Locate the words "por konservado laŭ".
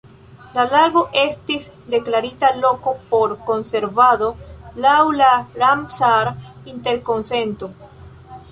3.11-4.97